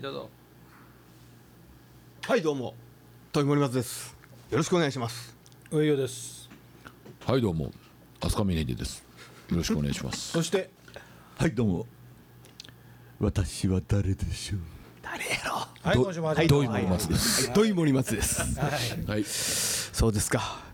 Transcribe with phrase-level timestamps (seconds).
[0.00, 0.30] いどうぞ。
[2.26, 2.74] はいどうも。
[3.34, 4.16] 豊森松です。
[4.50, 5.36] よろしくお願いします。
[5.70, 6.48] 上与です。
[7.26, 7.70] はいどうも。
[8.18, 9.04] 飛鳥峰秀です。
[9.50, 10.32] よろしくお願いします。
[10.32, 10.70] そして。
[11.36, 11.86] はいどうも。
[13.20, 14.60] 私は誰でしょう。
[15.02, 15.52] 誰やろ。
[15.82, 17.52] はい今週も始まりどうましたいう松です。
[17.52, 18.58] 土井森松です。
[19.06, 19.24] はい。
[19.24, 20.69] そうですか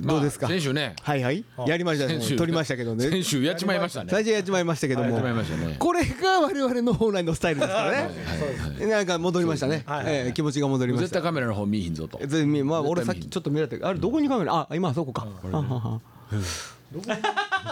[0.00, 0.94] どうですか、まあ先週ね。
[1.02, 1.44] はいはい。
[1.66, 2.06] やりました。
[2.06, 2.36] ね先週。
[2.36, 3.10] 撮りましたけどね。
[3.10, 4.10] 先週やっちまいましたね。
[4.10, 5.76] 最初やっちまいましたけども、やっちまいましたね。
[5.76, 8.86] これが我々の本来のスタイルですからね。
[8.86, 10.14] なんか戻りましたね、はいはい。
[10.14, 11.06] えー気持ちが戻りました。
[11.06, 12.18] 絶対カメラの方見えひんぞと。
[12.24, 14.54] 全然まあ俺さっきちょっと見られてあれどこにカメラ？
[14.54, 15.26] あ今あそこか。
[15.42, 16.00] ははは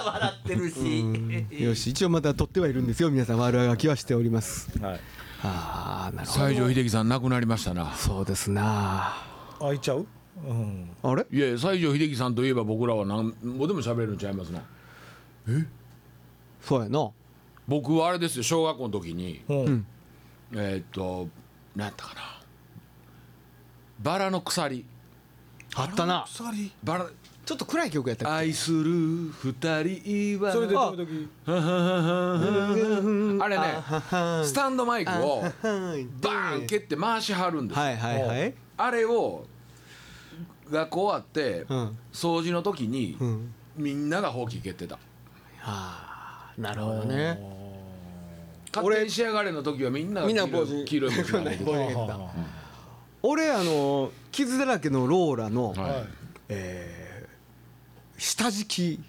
[0.04, 1.62] 笑ってるし。
[1.62, 3.10] よし一応また撮ってはいるんですよ。
[3.10, 4.68] 皆さん悪あがきはしております。
[4.80, 5.00] はい。
[5.44, 6.48] ああなるほど。
[6.48, 7.92] 西城秀樹さん亡くなりましたな。
[7.94, 9.14] そうですな。
[9.60, 9.98] あいっちゃう？
[9.98, 10.06] うん
[11.02, 11.26] あれ？
[11.30, 14.60] いやいや西城秀樹さんといえば僕らは何もでも喋れるんちゃいますの
[16.60, 17.10] そうやな。
[17.66, 19.86] 僕はあれですよ小学校の時にうん。
[20.52, 21.28] えーっと
[21.74, 22.20] 何やったかな。
[24.00, 24.84] バラの鎖。
[25.74, 26.24] あったな。
[26.26, 26.72] 鎖？
[26.84, 27.06] バラ。
[27.44, 30.52] ちょっと暗い曲やったっ愛する二人は。
[30.52, 31.28] それで時？
[31.46, 33.64] 々あれね
[34.44, 37.82] スタンドマイクをけはいバーン蹴って回しはるんですよ。
[37.84, 38.54] はいはいはい。
[38.76, 39.46] あれを
[40.70, 41.98] 学校終わってうん。
[42.12, 43.54] 掃除の時にうん。
[43.76, 44.98] みんながほうき蹴ってた。
[45.62, 47.38] ああなるほどね。
[48.74, 51.54] 勝手に仕上がれの時はみんながみんな黄色い黄色い
[51.94, 52.18] 帽た。
[53.22, 56.06] 俺あの傷だらけのローラの、たはい。
[56.48, 57.06] えー
[58.18, 59.00] 下敷き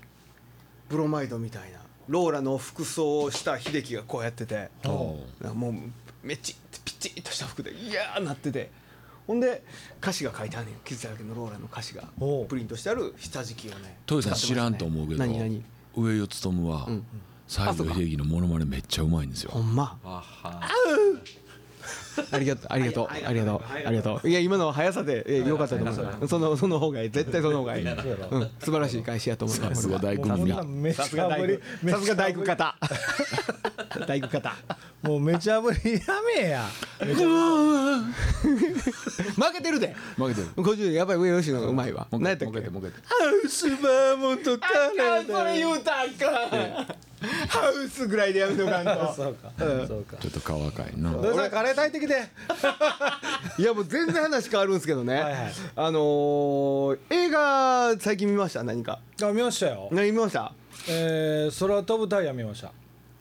[0.89, 5.73] ブロマイドみたいなローラの服装をした秀樹がこうやっててもう
[6.23, 8.69] めっちってピチッとした服でいやーなってて
[9.27, 9.61] ほんで
[10.01, 10.75] 歌詞が書いてあるねん。
[10.85, 12.03] 傷だらけのローラの歌詞が。
[12.47, 13.97] プリントしてある下敷きをね。
[14.09, 15.63] 豊さん知らんと思うけど何何？
[15.95, 17.03] 上与勉はん。
[17.47, 19.51] 西城秀樹のモノマネめっちゃうまいんですよ。
[19.51, 19.99] ほんま。
[22.31, 22.65] ありがとう。
[22.69, 23.07] ありがとう。
[23.25, 23.61] ありがとう。
[23.85, 24.29] ありがとう。
[24.29, 25.91] いや今のは速さでえよかったと思
[26.21, 26.27] う。
[26.27, 27.09] そのその方がいい。
[27.09, 30.37] 絶対その方がいい、うん、素晴らしい返しやと思うさすが大工さ
[31.03, 32.75] すが大工さすが大工方
[34.07, 34.55] 大工方
[35.03, 35.99] もうめちゃぶりや
[36.35, 36.65] めや。
[39.37, 39.95] 負けてるで。
[40.17, 40.47] 負けてる。
[40.55, 42.07] 50やっぱり上吉野がうまいわ。
[42.11, 42.61] もう一何やったっけ？
[42.61, 43.01] 回もう一回もう一回。
[43.05, 43.15] ハ
[43.45, 46.25] ウスバーモントカレーそれ言うたんか
[47.49, 49.13] ハウスぐらいでやめとかんと。
[49.15, 49.51] そうか。
[49.57, 49.65] そ
[49.97, 50.17] うか。
[50.19, 51.11] ちょっと顔赤いな。
[51.11, 52.27] どうさんカレー炊いてきて。
[53.61, 55.13] いやもう全然話変わるんですけどね。
[55.21, 55.53] はいはい。
[55.75, 58.63] あのー映画最近見ました？
[58.63, 58.99] 何か。
[59.21, 59.89] あ見ましたよ。
[59.91, 60.51] 何見ました？
[60.89, 62.71] えー空飛ぶタイヤ見ました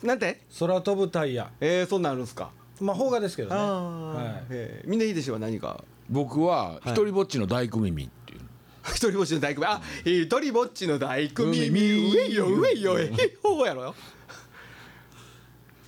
[0.02, 0.42] なんて？
[0.58, 1.50] 空飛ぶタイヤ。
[1.60, 2.50] えー、そんなんあるんすか？
[2.80, 3.54] まあ邦画ですけどね。
[3.56, 4.44] はい。
[4.50, 4.88] えー。
[4.88, 5.82] みんないいでしょう何か？
[6.10, 8.40] 僕は一人ぼっちの大工耳っていう。
[8.84, 11.80] 一人ぼっちの大工あ 一人ぼっちの大工耳
[12.12, 12.98] 上よ上よ。
[13.00, 13.82] えへほうやろ？
[13.84, 13.94] よ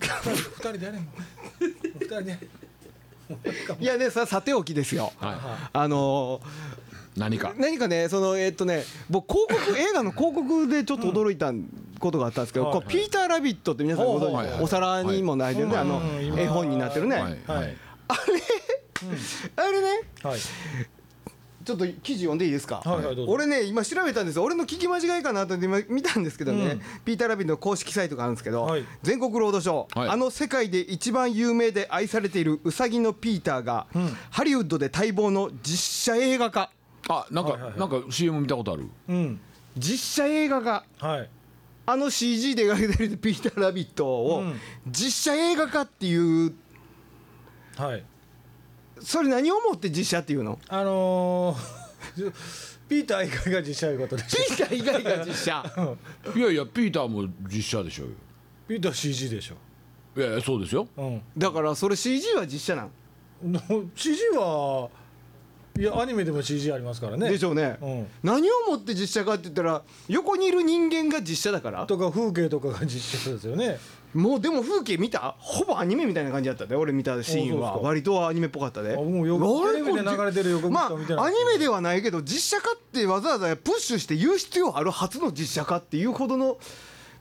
[0.01, 1.11] 二人でやれんも。
[1.11, 1.15] ん
[2.01, 2.39] 二人で
[3.81, 5.13] いやねささておきですよ。
[5.19, 6.88] はあのい
[7.19, 7.49] 何か。
[7.49, 11.53] ー何かねそのえっとね僕広告映画の広告でちょっと驚いた
[11.99, 12.75] ことがあったんですけど、はい。
[12.75, 17.59] こうピーター・ラビットって皆さんご存知、お皿にもないでね、あの絵本になってるね、はいはい。
[17.59, 17.77] はい。
[19.57, 20.39] あれねはい。
[21.65, 23.33] ちょっと記事読んでいいですか、はいはいどうぞ。
[23.33, 24.43] 俺ね今調べたんですよ。
[24.43, 26.81] 俺の聞き間違いかなと思って今見たんですけどね、うん。
[27.05, 28.85] ピーター・ラビットの公式サイトがあるんですけど、はい。
[29.03, 30.09] 全国ロードショー、はい。
[30.09, 34.17] あの世界で一番有名で愛されているウサギのピーターが、ん。
[34.31, 36.71] ハリウッドで待望の実写映画化
[37.09, 37.81] あなんかはいはいはい。
[37.81, 38.89] なんか CM 見たことある？
[39.09, 39.41] うん。
[39.77, 41.31] 実写映画化はい。
[41.87, 44.55] あの CG で描かれてるピーター・ラビットをうん。
[44.87, 46.55] 実写映画化っていう
[47.77, 48.05] はい。
[49.01, 50.59] それ何をもって実写っていうの？
[50.69, 52.33] あのー、
[52.89, 54.45] ピーター以外が実写いうことでしょ。
[54.45, 55.65] ピーター以外が実写。
[56.37, 58.13] いやいやピーターも実写でしょうよ。
[58.67, 59.55] ピーター CG でしょ。
[60.17, 60.89] いやいやそうですよ。
[60.97, 61.23] うん。
[61.37, 62.91] だからそれ CG は実写なん？
[63.53, 63.61] の
[63.95, 64.91] CG は
[65.79, 67.31] いやアニメでも CG ありますからね。
[67.31, 68.07] でしょうね、うん。
[68.25, 71.87] 何をもって実写かって言ったら横にいる人間が実写だから。
[71.87, 73.79] とか風景とかが実写ですよね。
[74.13, 75.37] もうでも風景見た？
[75.39, 77.69] ほぼアニメみたいな感じだったで俺見たシーンは。
[77.69, 77.89] あそうですか。
[77.89, 78.95] 割とアニメっぽかったで。
[78.95, 81.25] あもうよくテレビで流れてる予告しまか見てない。
[81.25, 86.59] あアニメではないけど実写化ってわざわざプッシュして言う必要ある初の実写化っていうほどの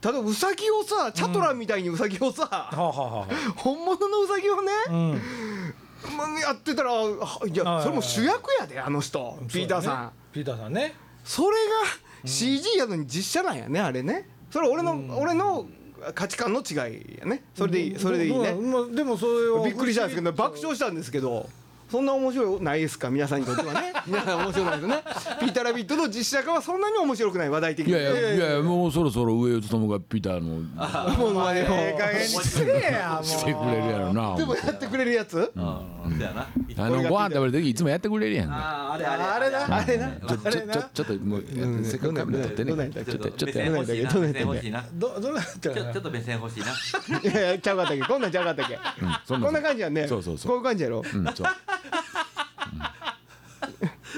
[0.02, 5.12] 例えばウサギをさチャトランみたいにウサギをさ、はあ、はあは本物のウサギをね、あ、うん。
[5.12, 5.22] まあ
[6.42, 7.08] やってたらは
[7.48, 7.84] いやはい。
[7.84, 9.38] それも主役やであの人。
[9.48, 10.12] ピーターさん。
[10.32, 10.94] ピーターさんね。
[11.24, 14.28] それが CG やのに実写なんやねあれね。
[14.52, 15.66] それ俺の俺の
[16.14, 17.44] 価値観の違いやね。
[17.56, 18.56] それでいいそれでいいね。
[18.96, 21.50] でもそれはびっくりしたんですけど爆笑したんですけど
[21.90, 23.10] そんな面白いないですか？
[23.10, 23.94] 皆さんにとってはね。
[24.08, 25.40] 皆さん面白くないですよね。
[25.40, 27.92] ピーターラビットの実写化はそんなに面白くない話題的に。
[27.94, 31.68] いやいやいやもうそろそろ上尾勉がピーターのもうまねに
[32.28, 35.52] してくれやもうしてくれるやろなでもやってくれるやつ？
[35.56, 35.64] うん
[36.10, 38.56] そうやなあのご飯食べる時いつもやってくれるやんか。
[38.58, 39.24] あーあれあれ。
[39.24, 40.62] あれなあれなちょちょちょ
[40.94, 42.70] ちょっともうやってせっかくカメラ撮ってね。
[42.72, 43.60] どんなんやったちょっとちょっと。
[43.60, 44.86] 目線欲しいないな。
[44.94, 47.20] どどうなったょちょっと目線欲しいな。
[47.20, 48.04] いやいやちゃうかったっけ？
[48.04, 48.76] こんなんちゃうかったっけ？
[48.76, 48.82] うん
[49.26, 50.08] そんこんな感じやんね。
[50.08, 50.52] そうそうそう。
[50.52, 51.04] こういう感じやろ？
[51.14, 51.48] うんそう。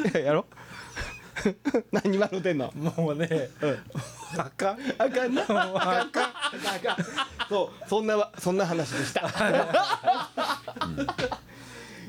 [0.09, 0.45] いややろ？
[1.91, 2.71] 何笑うてんの？
[2.75, 3.49] もうね。
[4.37, 4.77] あかん。
[4.97, 5.33] あかん？
[5.33, 6.23] なもうあかんあかん？
[6.25, 7.05] あかん。
[7.49, 9.21] そうそんなわそんな話でした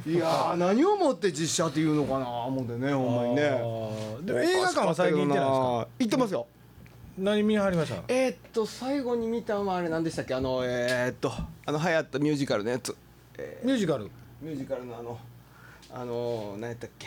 [0.06, 3.43] いやー何をもって実写っていうのかな思ってねほんまにね。
[4.23, 5.88] でも映画館は最近行ってないですか？
[5.99, 6.47] 行ってますよ。
[7.19, 8.02] 何見はりました？
[8.08, 10.35] えー、っと最後に見たのはあれ何でしたっけ？
[10.35, 11.31] あのえー、っと
[11.67, 12.97] あの流行ったミュージカルのやつ。
[13.62, 14.05] ミュージカル？
[14.41, 15.19] ミュージカルのあの
[15.93, 17.06] あの何やったっけ？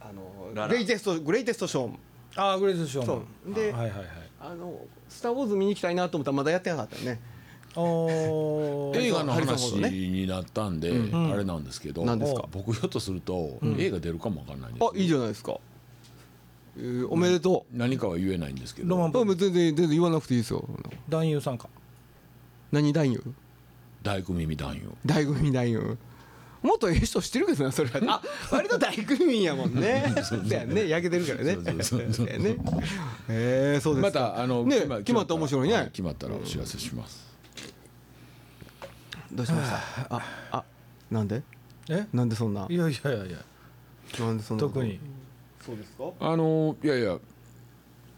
[0.00, 0.68] あのララ。
[0.68, 1.98] グレイテストグレイテストショーン
[2.36, 3.54] ああグレートショーマンそう。
[3.54, 4.08] であはいはいはい。
[4.40, 4.78] あの
[5.08, 7.20] スター・ウォーズ見に行きたいなと思ったらまだやってなかったよね
[7.76, 11.32] 映画の話になったんで、ん。
[11.32, 12.46] あれなんですけど何ですか？
[12.52, 15.58] 僕ひょっとすると、映画出るかもわかんないんであいいじゃないですか、
[16.76, 18.88] えーおめでと何かは言えないんですけど。
[18.88, 20.64] ロマンう、あ全然全然言わなくていいですよ。
[21.08, 21.68] 男優さんか。
[22.72, 23.22] 何男優？
[24.02, 24.90] 大工耳男優。
[25.06, 25.96] 大組男優。
[26.62, 28.00] もっとええ人知ってるけどなそれは。
[28.08, 30.14] あ割と大組やもんね。
[30.24, 30.88] そうやね。
[30.88, 31.82] 焼けてるからね。
[31.82, 32.02] そう
[33.80, 34.12] そうまか。
[34.12, 35.40] たあのね決まったら。
[35.40, 35.74] 面白いね。
[35.74, 37.33] は決まったらお知らせします、
[39.34, 39.76] どうしました？
[40.16, 40.22] あ
[40.52, 40.64] あ
[41.10, 41.42] なんで？
[41.88, 42.06] え？
[42.12, 42.66] なんでそんな？
[42.70, 43.24] いやいやいや。
[43.26, 43.38] いや
[44.20, 44.62] なんでそんな？
[44.62, 45.00] こと特に。
[45.60, 46.04] そうですか？
[46.20, 47.18] あのいやいや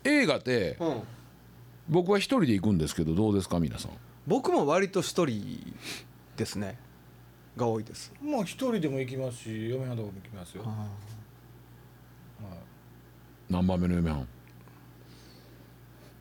[0.04, 1.02] 映画ってうん。
[1.88, 3.60] 僕は一人で行くんですけどどうですか？
[3.60, 3.92] 皆さん。
[4.26, 5.74] 僕も割と一人
[6.36, 6.78] ですね。
[7.56, 8.12] が多いです。
[8.22, 10.72] まあ一人でも行きますし嫁はんとこも行きますよ、はい。
[13.48, 14.28] 何番目の嫁はん？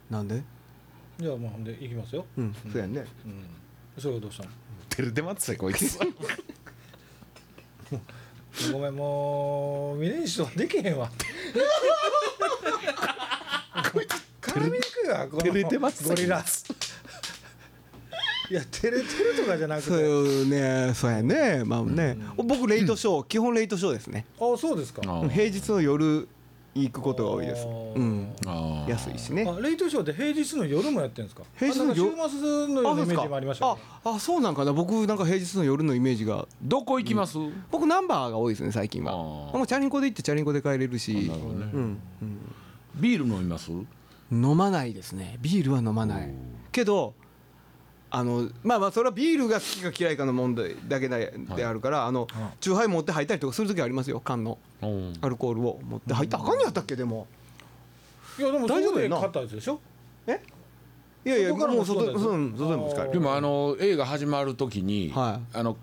[0.10, 0.42] なんで？
[1.18, 2.26] じゃあもうほんで行きますよ。
[2.38, 3.04] うんそうやね。
[3.26, 3.46] うん。
[3.98, 4.50] それがどうしたの？
[4.96, 6.00] 照れてますねこいつ。
[8.72, 11.12] ごめんもう峰岸とはできへんわ。
[14.42, 16.44] 絡みにくいわこの照れてますゴリラ。
[18.50, 19.90] いや照れてるとかじゃなくて。
[19.90, 21.64] そうねそうやね。
[21.66, 22.18] まあね。
[22.38, 24.26] 僕レイトショー基本レイトショーですね。
[24.40, 25.02] あそうですか。
[25.30, 26.30] 平日の夜
[26.78, 27.66] 行くことが多いです。
[27.66, 28.36] うん。
[28.88, 29.48] 安いしね。
[29.50, 31.44] あレイトショーって平日の夜もやってるんですか？
[31.58, 32.10] 平日の週末
[32.74, 34.74] のイメージもありましたけどああそうなんかな。
[34.74, 37.38] 僕なんか平日の夜のイメージがどこ行きます、
[37.72, 39.14] 僕ナンバーが多いですね最近は。
[39.14, 39.58] あー。
[39.58, 41.14] もうチャリンコで行ってチャリンコで帰れるし。
[41.28, 42.00] なるほどね、うん
[42.96, 43.72] ビール飲みます？
[44.32, 45.38] 飲まないですね。
[45.42, 46.34] ビールは飲まない。
[46.72, 47.14] けど
[48.18, 52.28] あのまあまあそれはビールが好きか嫌いかの問題だけでであるからあの
[52.62, 54.58] チューハイ持って入ったりとかする時ありますよ缶の。
[54.82, 55.14] うん。
[55.20, 56.38] アルコールを持って入った。
[56.38, 57.28] らあかんやったっけでも。
[58.40, 59.20] いやでも大丈夫やな。
[59.20, 59.82] 買ったやつでしょ？
[60.28, 60.42] え？
[61.26, 63.12] いやいやもう外でも使える。
[63.12, 65.76] でもあの映画始まる時に、はあの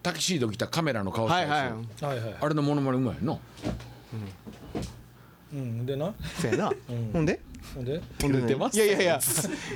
[0.00, 2.18] タキシード着たカメラの顔したはいやつ、はい。
[2.18, 2.36] はいはい。
[2.40, 3.40] あれのモノマネうまいの？
[4.12, 4.80] うん
[5.86, 6.14] でな。
[6.40, 6.74] そうやな、ん。
[7.12, 7.40] ほんで？
[7.74, 8.00] ほんで？
[8.22, 8.76] ほんで照れてます？
[8.76, 9.20] いやいやいや。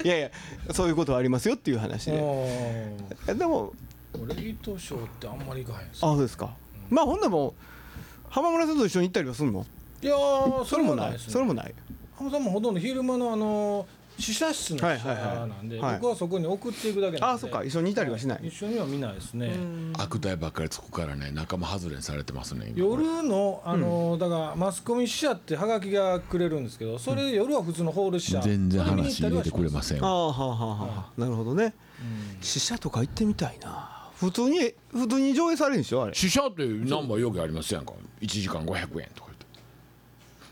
[0.05, 0.31] いやいや
[0.73, 2.19] そういうことはありますよっていう話で。
[2.19, 2.23] あ
[3.33, 6.55] えでもーレイトショーってあんまり行かへんすあそうですか、
[6.89, 7.55] まあほんでも
[8.31, 9.67] 浜村さんと一緒に行ったりはするの？
[10.01, 11.19] いやーそれもない。
[11.19, 11.75] それもない。
[12.17, 13.87] 浜さんもほとんど昼間のあの
[14.19, 15.49] 試写室の記者はいはいはい。
[15.49, 15.99] なんで、はい。
[16.01, 17.35] 僕はそこに送っていくだけなんで。
[17.35, 17.65] あそうか。
[17.65, 18.41] 一緒にいたりはしない。
[18.45, 19.53] 一緒には見ないですね、
[19.99, 22.87] 悪態ばっかりつくからね仲間外れにされてますね今。
[22.87, 28.41] 夜のあの、だからマスコミ支社ってハガキがくれるんですけどそれで夜は普通のホール支社。
[28.41, 31.75] 全然話入れてくれませんああはあはあはあなるほどね。
[32.41, 34.11] 死者とか行ってみたいな。
[34.17, 36.15] 普通に普通に上映されるんでしょあれ。
[36.15, 37.93] 死者ってナンバーよくありますやんか。
[38.21, 39.31] 1時間500円とか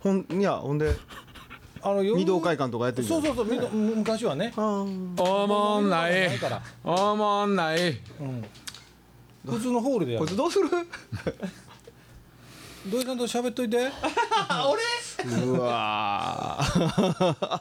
[0.02, 0.26] 言って。
[0.28, 0.97] ほんいやほんで
[1.84, 3.22] あの夜御堂会館とかやってるそうん。
[3.22, 4.52] そうそうみど昔はね。
[4.56, 7.88] おもんなないいから、おもんない。
[7.88, 8.44] うん、
[9.44, 10.26] 普通のホールでやる。
[10.26, 10.68] こいつどうする？
[12.88, 13.78] 土井さんと喋っといて。
[15.44, 17.60] うわー。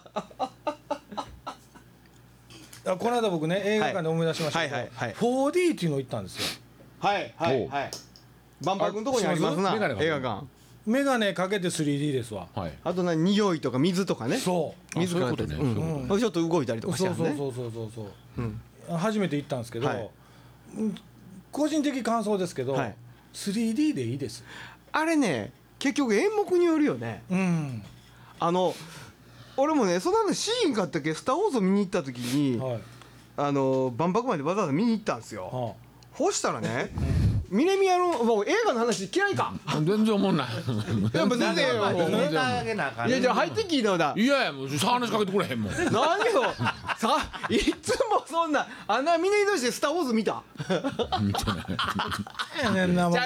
[2.83, 4.83] あこの間僕ね映画館で思い出しましたけど、はい。
[4.85, 5.15] はいはいはい。
[5.15, 6.43] 4D っていうの行ったんですよ。
[6.99, 7.91] はいはいはい。
[8.63, 9.75] 万博のとこにありますな。
[9.75, 10.45] 映画館
[10.87, 12.47] 眼鏡かけて 3D ですわ。
[12.55, 12.73] はい。
[12.83, 14.37] あと何匂いとか水とかね。
[14.37, 14.99] そう。
[14.99, 15.47] 水かけて。
[15.47, 15.55] ね。
[15.55, 16.19] うん。
[16.19, 17.35] ちょっと動いたりとかしそうたね。
[17.37, 18.05] そうそうそうそう
[18.37, 18.41] そう、
[18.89, 18.93] う。
[18.93, 18.97] ん。
[18.97, 20.09] 初めて行ったんですけど、はい。
[20.77, 20.95] うん
[21.51, 22.95] 個人的感想ですけど、はい。
[23.33, 24.43] 3D でいいです？
[24.93, 27.23] あれね結局演目によるよね。
[27.29, 27.83] うん。
[28.39, 28.73] あの
[29.57, 32.79] 俺もねその話シーンかったっけ「スター・ウォーズ」見に行った時にはい。
[33.37, 35.43] あの万博までわざわざ見に行ったんですよ。
[35.45, 35.73] は
[36.13, 36.91] ほしたらね
[37.51, 39.51] ミレミアのもう映画の話嫌いか。
[39.83, 40.47] 全然思んない。
[40.47, 44.13] いや別にねもうネタ あげなあかんいやじゃあ入ってきいのだ。
[44.15, 45.73] いやいやもう話しかけてくれへんもん。
[45.73, 46.53] 何よ
[46.97, 47.17] さ
[47.49, 50.41] いつもそんなあんな峰同士で「スター・ウォーズ」見た？
[50.69, 50.77] じゃ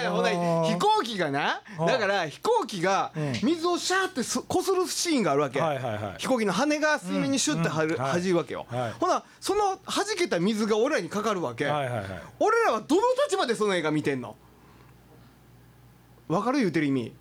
[0.08, 1.62] あほんなら飛行機がな。
[1.80, 1.86] うん。
[1.86, 3.46] だから飛行機がん。
[3.46, 6.16] 水をシャーってすこするシーンがあるわけ、はいはいはい。
[6.18, 8.02] 飛行機の羽が水面にシュッてはる、うん。
[8.02, 8.24] はい。
[8.24, 8.92] 弾くわけよ、はい。
[9.00, 12.06] ほなその弾けた水が俺らにかかるわけ、はいはいはい。
[12.40, 14.36] 俺らはどの立場でその映画見てんの？
[16.28, 16.60] わかる？
[16.60, 17.14] 言うてる意味。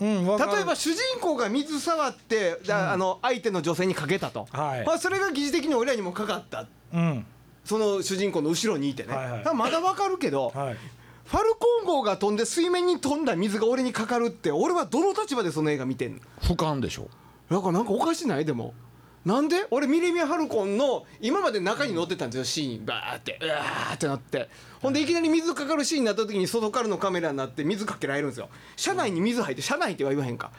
[0.00, 0.56] うんわかる。
[0.56, 4.84] 例えば主人公が水触って、だあの相手の女性にかけたと、はい。
[4.86, 7.26] まあ、それが疑似的に俺らにもかかったうん。
[7.64, 9.54] その主人公の後ろにいてね、はいはい。
[9.54, 10.76] まだわかるけど、はい。
[11.24, 16.20] ファルコン号が飛んで水面に飛んだ水が俺にかかるって俺はどの立場でその映画見てんの？
[16.40, 17.08] 俯瞰でしょ。
[17.50, 18.46] なんかなんかおかしない？
[18.46, 18.72] でも
[19.24, 19.66] なんで？
[19.70, 22.86] 俺ミレミア・ハルコンの今まで中に乗ってたんですよシーン。
[22.86, 23.38] バーって。
[23.42, 24.48] うわーってなって。
[24.80, 28.48] ほんでいきなり水かかるシーンになった時に外からのカメラになって水かけられるんですよ。
[28.76, 30.50] 車内に水入って車内っては言わへんか。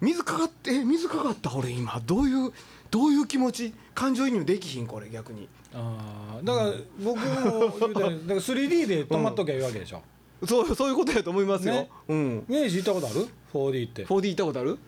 [0.00, 2.00] 水かかってえ水かかった俺今。
[2.04, 2.52] どういう
[2.90, 3.74] どういう気持ち？
[3.94, 5.48] 感情移入できひんこれ逆に。
[5.74, 6.72] ああだから
[7.02, 10.02] 僕も言うたら 3D で止まっときゃいいわけでしょ。
[10.46, 11.90] そうそういうことやと思いますよ、ね。
[12.08, 12.44] うん。
[12.48, 14.06] 明治行ったことある？4D って。
[14.06, 14.78] 4D 行ったことある？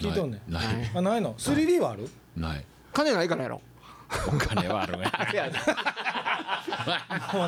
[0.00, 0.52] 聞いとんねん。
[0.52, 0.66] ない。
[0.66, 0.90] ない。
[0.94, 2.08] あないの？3D はある？
[2.36, 2.64] ない。
[2.92, 3.60] 金ないからやろ。
[4.26, 5.48] お金はあるがい や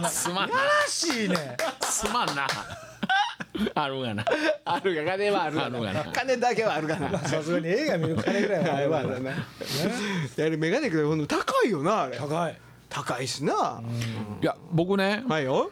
[0.08, 0.54] すまんな。
[0.56, 2.46] らしいねすまんな。
[3.74, 4.24] あるがな。
[4.64, 6.04] あるが金はあるがあるがな。
[6.12, 7.18] 金だけはあるがな。
[7.26, 9.20] さすがに映画見る金ぐらいはあるわ。
[9.20, 9.46] まあな。
[10.36, 12.16] やるメガネけどほんと高いよなあれ。
[12.16, 12.56] 高い。
[12.88, 13.82] 高いしな、
[14.42, 15.70] いや僕ねはいよ。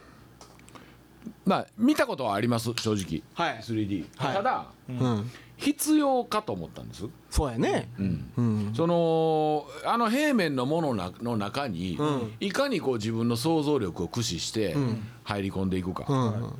[1.45, 3.21] まあ見たことはあります正直。
[3.35, 3.59] はい。
[3.61, 4.33] 3D はい。
[4.35, 7.05] ただうん必要かと思ったんです。
[7.29, 7.87] そうやね。
[7.99, 8.31] うん。
[8.35, 8.73] うん。
[8.75, 12.33] そのあの平面のものなの中に、うん。
[12.39, 15.03] いかにこう自分の想像力を駆使してん。
[15.23, 16.55] 入り込んでいくうかん。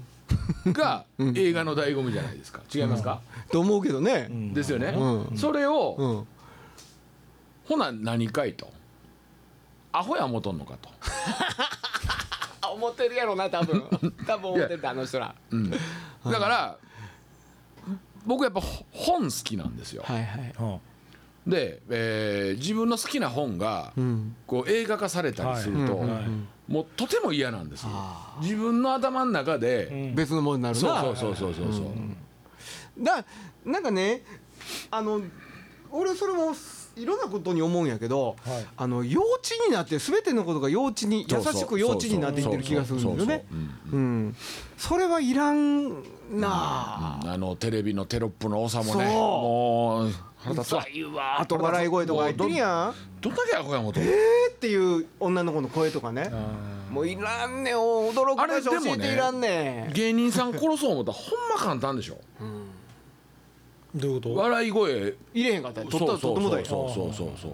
[0.67, 1.05] が
[1.35, 2.61] 映画の醍醐味じゃないですか。
[2.73, 4.29] 違いますか、 と思うけどね。
[4.53, 5.37] ですよね、うん。
[5.37, 6.27] それを、うん。
[7.67, 8.71] ほな何かいと？
[9.91, 10.89] アホや思とんのかと、
[12.61, 13.83] あ 思ってるやろな多分。
[14.27, 15.33] 多分思ってるあの人ら。
[15.49, 15.77] うん、だ
[16.23, 16.77] から
[18.25, 20.53] 僕やっぱほ本好きなんですよ、はいはい。
[20.59, 21.51] うん。
[21.51, 24.35] で、えー自分の好きな本がうん。
[24.47, 26.09] こう映画化されたりすると、はい。
[26.09, 26.23] はい
[26.67, 27.89] もうとても嫌なんですよ。
[27.91, 30.15] あ自分の頭の中で、うん。
[30.15, 30.81] 別のものになるな。
[31.01, 33.25] そうそうそうそうそうそう、だ
[33.65, 34.21] なんかね
[34.89, 35.21] あの
[35.91, 36.53] 俺それも
[37.01, 38.65] いろんなことに思うんやけど、はい。
[38.77, 43.45] あの幼稚になって全てのことが幼稚に優しく幼稚になっていってる気がするんですよね。
[44.77, 45.89] それはいらん
[46.31, 46.47] な。
[46.47, 47.19] あ。
[47.25, 50.85] あのテレビのテロップの多さもねもう腹立つわ。
[51.39, 53.21] あと笑い声とか入ってるやん。
[53.21, 53.99] どんだけアホやもと。
[53.99, 54.07] えー
[54.53, 56.29] っていう女の子の声とかね。
[56.31, 57.75] あもういらんねん。
[57.75, 59.93] 驚くあれ話教えていらんねん。
[59.93, 62.19] 芸人さん殺そう思ったらほんま簡単でしょ。
[62.41, 62.60] ー
[63.95, 64.35] どういうこと？
[64.35, 65.15] 笑い声。
[65.33, 66.49] 入れへんかったら取ったら取っても。
[66.65, 67.51] そうそうそうそう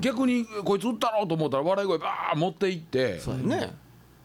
[0.00, 3.74] 逆にこいつ撃ったろうと思ったら笑い声バー持っていってそうやね。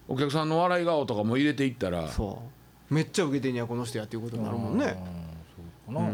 [0.07, 2.07] お客さんの笑い顔とかも入れていったら。
[2.10, 2.41] そ
[2.89, 2.93] う。
[2.93, 4.86] めっちゃ受けてんやこの人やっていうことになるもんね。
[4.86, 4.98] あーそ
[5.89, 6.12] うかな、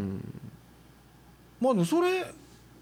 [1.59, 2.23] まあでもそれ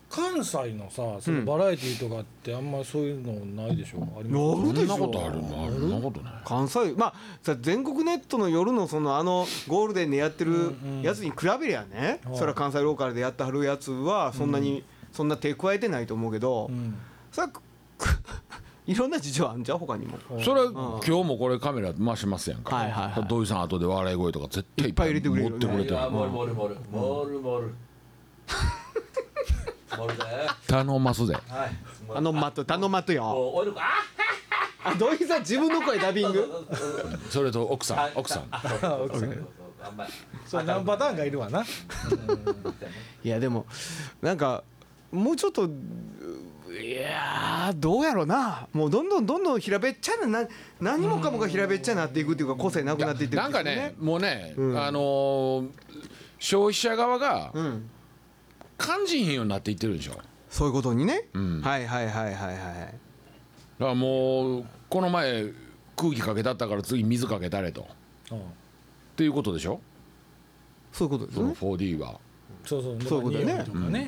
[0.09, 3.33] 関西のさそのバラエティーとかってあんまそういうの
[3.63, 4.07] ないでしょ？
[4.17, 4.45] あります？
[4.45, 4.95] そなるでしょ。
[4.97, 6.33] んなことあるのあるそんなことない。
[6.45, 12.37] 関西まあさ全国ネットの夜のそのあのゴールデンでやってるうんうんやつに比べりゃね、はい。
[12.37, 16.95] それは関西ローカルでやってはるやつはそんなに、そんな手加えてないと思うけど、うん。
[17.31, 17.61] それはく
[18.87, 20.17] いろんな事情あんじゃん他にも。
[20.41, 22.73] それ今日もこれカメラ回しますやんか。
[22.77, 23.27] はいはいはい。
[23.27, 25.97] 土井さん後で笑い声とか絶対いっぱい入れてくれる持ってくれてる。
[26.09, 27.73] モルモルモルモルモルモル
[28.47, 28.67] だよ
[30.68, 31.44] 頼ますではい。
[32.16, 33.63] あのマット頼まとよ。
[33.75, 36.68] ああ土井さん自分の声ダビング？
[37.30, 38.48] それと奥さん奥さん。
[38.51, 38.62] あ
[40.46, 41.66] そう何パターンかいるわな。
[43.24, 43.66] いやでも
[44.22, 44.63] なんか
[45.12, 48.68] もうちょっといやーどうやろな。
[48.72, 50.48] もうどんどんどんどん平べっちゃなな
[50.80, 54.80] 何もかもが平べっちゃなっていくっていうか個性なくなっていってるなんかねもうね、うん。
[54.80, 55.70] あのー
[56.39, 57.89] 消費者側がうん
[58.77, 60.12] 感じひんようになっていってるでしょ。
[60.12, 61.62] だかそういうことにね、うん。
[61.62, 62.96] はいはいはいはいはい。
[63.79, 65.51] らもうこの前
[65.96, 67.81] 空気かけたったから次水かけたれと。
[67.81, 67.86] っ
[68.31, 68.41] うん
[69.15, 69.81] ていうことでしょ。
[70.91, 72.19] そういうことですそのね 4D は。
[72.63, 73.01] そうそう。
[73.01, 73.53] そういうことだよね。
[73.55, 74.07] 匂とかね、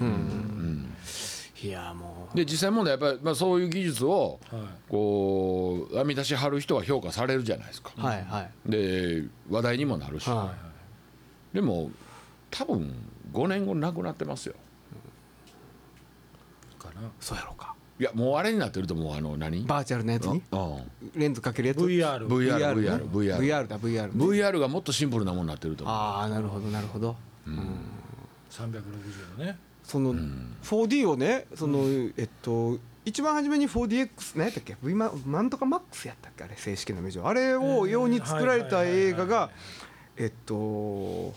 [1.62, 4.62] いやもで実際問題やっぱり、まあ、そういう技術をはい。
[4.88, 7.92] こう編み出しはる人は評価されるじゃないですか。
[7.98, 8.72] うはいはい。
[8.72, 10.54] で話題にもなるし、は
[11.54, 11.90] でも
[12.52, 12.94] 多分
[13.34, 14.56] 5年後なくなってますよ。
[16.78, 17.10] かな。
[17.20, 17.76] そうやろうか。
[18.00, 19.66] いやもうあれになってると思うあの何？
[19.66, 20.42] バーチャルのやつに？
[20.52, 20.84] うん。
[21.16, 23.06] レンズかけるやつ？VR VR VR ね。
[23.12, 24.12] VR VR だ VR ね。
[24.14, 25.96] VR がもっとシンプルなものになってると思う。
[25.96, 27.18] ああなるほどなるほど。
[28.50, 28.82] 360
[29.38, 29.58] 度ね。
[29.84, 30.14] その
[30.64, 31.84] 4D をねその
[32.16, 36.46] えっと一番初めに 4DX 何やったっけ？V マなんとかマックスやったっけ？
[36.46, 37.28] あれ正式な名称。
[37.28, 39.50] あれを用に作られた映画が
[40.16, 41.34] えっと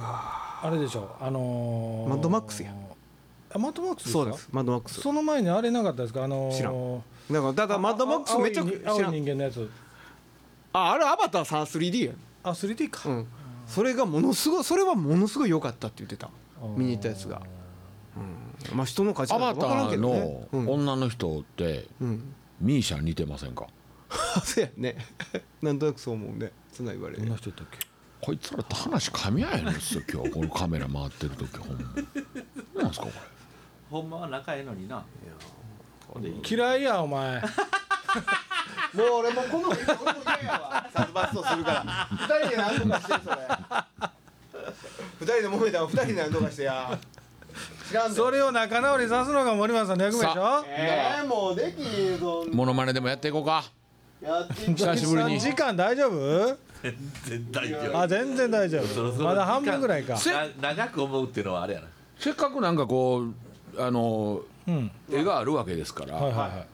[0.00, 2.72] あれでしょあのーマッドマックスや
[3.54, 4.24] あマッドマックスですか？
[4.24, 4.48] そうです。
[4.52, 5.00] マッドマックス。
[5.00, 6.24] その前にあれなかったですか？
[6.24, 7.02] あのー知らん。
[7.30, 8.94] だからただマッドマックスめっちゃ青い知らん。
[8.96, 9.70] 青い人間のやつ。
[10.72, 12.12] ああれアバターさ 3D や
[12.44, 13.26] あ 3D か、うん。
[13.66, 16.30] それがものすごいそれはものすごい良かったって言ってた。
[16.76, 17.42] 見に行ったやつが。
[18.16, 18.76] うん。
[18.76, 20.20] まあ人の価値アバタ観分からんけーどね。
[20.20, 20.68] のうん。
[20.70, 22.34] 女の人ってうん。
[22.60, 23.66] ミーシャに似てませんか？
[24.44, 24.96] そうやね。
[25.60, 27.20] なんとなくそう思うねそんな言われる。
[27.22, 27.91] どんな人やったっけ？
[28.24, 32.82] こいつらと話噛み合えるんですよ今日このカメラ回ってる時ほんま。
[32.82, 33.12] なんですかこれ。
[33.90, 35.04] ほんまは仲ええのにな。
[36.48, 37.40] 嫌いやお前。
[38.94, 39.84] もう俺もうこの俺も
[40.40, 42.08] 嫌やわ殺伐とするから。
[42.12, 43.36] 二人で何とかしてそれ。
[45.20, 46.98] 二人で揉めたら二人で何とかしてや。
[47.88, 50.64] 知らんそれを仲直りさすのが森松さんの役目でしょ？
[50.68, 52.46] えー、もうできへんぞ。
[52.52, 53.64] モノマネでもやっていこうか。
[54.22, 55.36] やってい久しぶりに。
[55.36, 56.56] 3時間大丈夫？
[56.82, 57.98] 全然大丈夫。
[58.00, 60.16] あ全然大丈そろそろ夫まだ半分ぐらいか。
[60.16, 61.86] せな長く思うっていうのはあれやな。
[62.18, 64.90] せっかくなんかこうあのうん。
[65.10, 66.66] 絵があるわけですから、はいはいはい。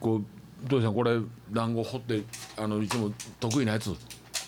[0.00, 1.18] こうどうしたんこれ
[1.50, 2.22] 団子掘って
[2.56, 3.94] あのいつも得意なやつ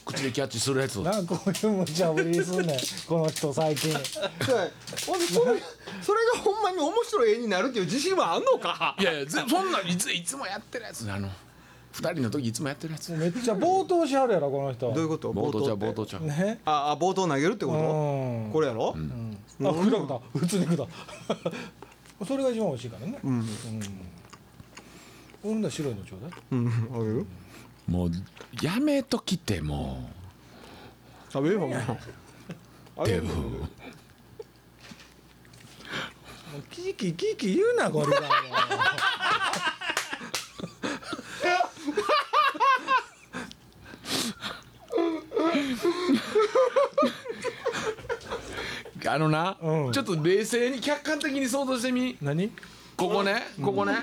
[0.05, 0.97] 口でキャッチするやつ。
[1.01, 2.79] なんかこういう無茶ぶりすんねん。
[3.07, 3.93] この人最近。
[3.93, 5.61] ほんでそれ
[6.01, 8.97] それがほんまに面白い絵になるっていう自信はあんのか？
[8.99, 11.29] いやいやぜそんないついつもやってるやつあの
[11.93, 13.13] 二人の時いつもやってるやつ。
[13.13, 14.93] めっちゃ冒頭しはるやろこの人。
[14.93, 15.33] どういうこと？
[15.33, 15.63] 冒頭。
[15.63, 16.23] ちゃうって冒頭ちゃう。
[16.23, 16.61] ね？
[16.65, 17.79] ああ冒頭投げるってこうん。
[18.49, 20.21] とこれやろ、あくだくだ。
[20.35, 20.87] 普通にくだ。
[22.27, 23.19] それが一番美味しいからね。
[23.25, 23.49] うん。
[25.43, 25.61] ほん。
[25.63, 26.31] なら白いのちょうだい。
[26.53, 26.69] うん。
[26.95, 27.27] あげる？
[27.89, 28.11] もう
[28.63, 30.11] やめときても
[31.33, 31.79] 食べようほんま
[32.99, 33.49] あげるうでもも
[36.59, 38.31] うキーキーキーキー言うなこれがもう
[49.07, 49.93] あのな、うん。
[49.93, 52.17] ちょっと冷静に客観的に想像してみ。
[52.21, 52.51] 何？
[52.97, 53.95] ここねここね、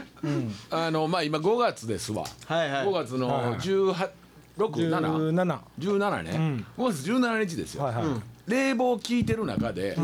[0.70, 2.86] あのまあ今5月ですわ、はいはい。
[2.86, 4.10] 5月はいの18
[4.58, 8.06] 6 7 17 17ね、5月17日ですよ、はいはい、
[8.48, 9.98] 冷房効いてる中で、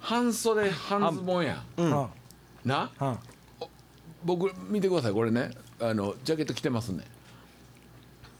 [0.00, 1.62] 半袖半ズボンや。
[1.76, 2.08] ん、うん。
[2.64, 2.90] な？
[3.00, 3.18] うん。
[4.24, 5.52] 僕見てくださいこれね。
[5.80, 7.04] あのジャケット着てますね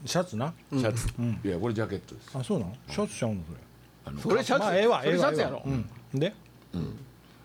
[0.05, 0.53] シャツな？
[0.71, 1.07] シャツ、
[1.43, 2.29] いやこれジャケットです。
[2.33, 2.75] あそうなの？
[2.87, 3.57] シャツちゃうのそれ。
[4.05, 5.89] あのそれシャツ、まあええわそれシャツやろ、うん。
[6.19, 6.33] で？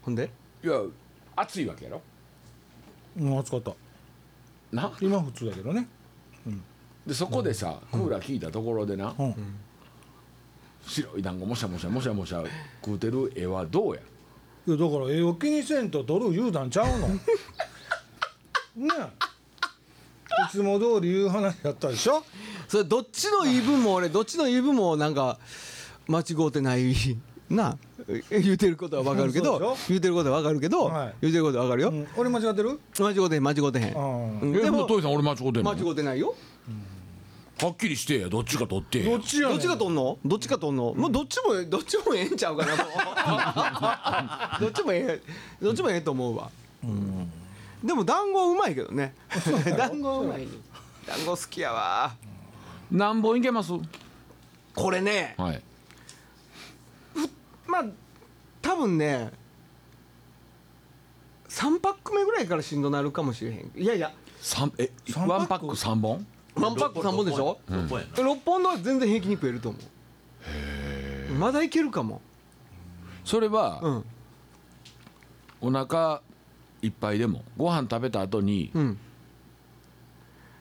[0.02, 0.30] ほんで？
[0.62, 0.74] いや
[1.36, 2.02] 暑いわけやろ。
[3.18, 3.72] うん暑かった。
[4.72, 4.92] な？
[5.00, 5.88] 今普通だけどね。
[7.06, 9.34] でそこでさ、クーラー効いたところでな、うん。
[10.86, 12.44] 白い団子もしゃもしゃもしゃもしゃ
[12.84, 14.02] 食うてる絵はどうや？
[14.66, 17.08] いやだから絵を気にせんと撮る言うたんちゃうの？
[18.76, 19.29] ねえ
[20.46, 22.22] いつも通り言う話やったでしょ？
[22.68, 25.38] それどっちの言い分も俺どっちの言い分もなんか
[26.08, 26.94] 間違うてない
[27.48, 27.76] な。
[28.30, 29.76] 言うてることはわかるけそうどでしょ？
[29.88, 31.14] 言うてることはわかるけど、はい。
[31.22, 32.06] 言うてることはわかるよ、うん。
[32.16, 32.80] 俺間違ってる？
[32.98, 34.56] 間違うてへん間違うてへん、うん。
[34.56, 35.72] えでももトイさん俺間違うてんの？
[35.72, 36.34] 間違うてないよ。
[37.62, 39.00] はっきりしてやどっちか取って。
[39.00, 39.58] やどっちやねん？
[39.58, 40.18] どっちがとんの？
[40.24, 40.94] どっちがとんの？
[40.94, 42.86] もうどっちもどっちもええんちゃうかなもう。
[44.64, 46.50] どっちもええどっちもええと思うわ、
[47.82, 49.14] でも団子うまいけどね。
[49.76, 50.46] 団子うまい。
[51.06, 52.14] 団子好きやわ。
[52.90, 53.72] 何本いけます？
[54.74, 55.62] これねはい。
[57.66, 57.84] まあ
[58.60, 59.30] 多分ね
[61.48, 63.70] 3パック目ぐらいからしんどなるかもしれへん。
[63.74, 64.12] いやいや。
[64.40, 65.38] 三え三パック？
[65.38, 66.26] ワンパック三本？
[66.54, 68.00] ワンパック3本でしょ？6本？
[68.00, 69.78] やな6本のは全然平気に食えると思
[71.30, 71.34] う。
[71.34, 72.20] まだいけるかも。
[73.24, 74.04] それは、うん。
[75.60, 76.22] お腹
[76.82, 78.98] いっぱいでもご飯食べた後に、うん。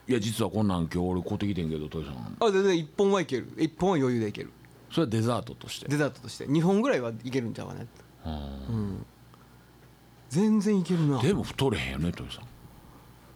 [0.08, 2.36] いや実はこんなん今日俺買ってきてんけどトイさん。
[2.40, 3.48] あ全然1本はいける。
[3.56, 4.50] 1本は余裕でいける。
[4.90, 5.88] それはデザートとして。
[5.88, 6.46] デザートとして。
[6.46, 7.86] 2本ぐらいはいけるんちゃうかな。
[8.24, 9.06] うん。
[10.28, 11.20] 全然いけるな。
[11.22, 12.44] でも太れへんよねトイさん。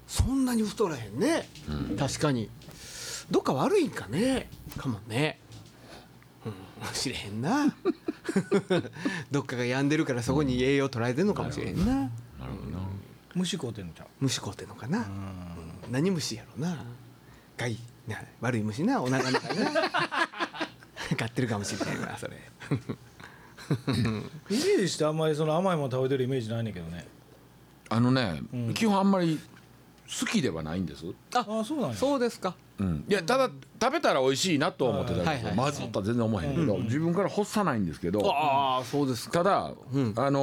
[0.06, 1.48] そんなに太らへんね、
[1.98, 2.50] 確かに。
[3.30, 4.50] どっか悪いんかね。
[4.76, 5.40] かもね。
[6.44, 6.52] うん。
[6.92, 7.74] 知れへんな。
[9.30, 12.10] どっかが病んでるからそこに栄養取られてんのかもしれへんな
[13.34, 14.06] 虫食うてんのちゃう？
[14.20, 15.92] 虫食うてんのかな、うん。
[15.92, 16.84] 何虫やろな。
[17.56, 17.76] 害。
[18.06, 19.70] な悪い虫なお腹の中にな。
[21.16, 22.36] 飼ってるかもしれないなそれ。
[24.50, 27.06] イメージしてあんまりその甘いもの食べてるイメージないねんけどね。
[27.88, 28.74] あのね、うん。
[28.74, 29.38] 基本あんまり
[30.20, 31.96] 好きではないんです、あそうなんや。
[31.96, 32.54] そうですか。
[32.78, 35.54] うん、いやただ食べたら美味しいなと思ってたけど、はいはい。
[35.54, 39.38] まずっとは全然思えへんけど、自分から欲さないんですけど、ああそうですか。
[39.38, 40.12] ただ、うん。
[40.16, 40.40] あの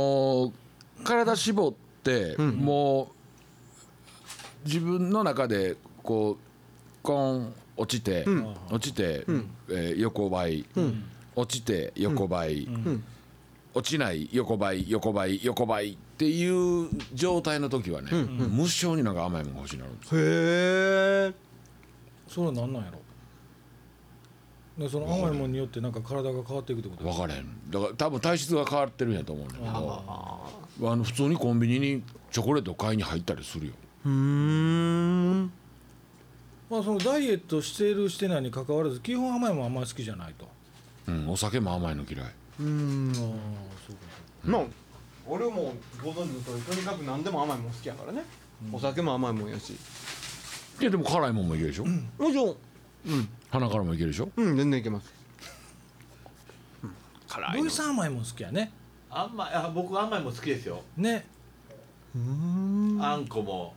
[0.48, 0.52] ー
[1.04, 1.91] 体絞って、
[2.38, 3.12] も
[4.66, 8.26] う自分の中でこうコン落ちて、
[8.70, 9.26] 落ちて、
[9.70, 10.66] えー横ばい、
[11.36, 12.68] 落ちて横ばい、
[13.74, 21.34] 落ちない横ばい横ばい横ばいっていう状態の時はね、無性になんか甘いものが欲しいなるんですへえ
[22.28, 23.00] それは何なんやろ？
[24.82, 27.46] でその甘いものによってなんか体が変わっていくってこと分からへん。
[27.70, 33.74] だから多分体質が変わってるんやと思うんだけどあの普通にコンビニにチョコレート買いに入ったりするよ。
[34.06, 35.52] うーん。
[36.70, 40.48] まあそのダイエットしているしてないに関わらず基本甘いもんあんまり好きじゃないと。
[41.08, 42.32] うん、お酒も甘いの嫌い。
[42.60, 43.12] うん。
[43.16, 43.22] ああ
[43.86, 44.02] そうか
[44.44, 44.62] まあ。
[45.28, 48.24] 俺もご存知の通りとにかく何でも甘いもん好きやからね、
[48.72, 49.74] お酒も甘いもんやし。
[50.82, 51.92] いやでも辛いもんもいけるでしょ、も
[52.32, 52.56] ちろん
[53.52, 54.30] 鼻からもいけるでしょ？
[54.36, 55.14] うん全然いけます、
[57.28, 58.72] 辛土井さん甘いもん好きやね。
[59.10, 60.82] あんまあ僕甘いも好きですよ。
[60.96, 61.26] ね。
[62.16, 62.18] あ
[63.18, 63.74] んこも、